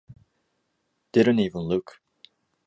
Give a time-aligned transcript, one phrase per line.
[1.13, 2.01] Didn’t even look.